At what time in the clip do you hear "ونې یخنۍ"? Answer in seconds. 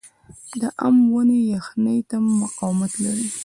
1.13-1.99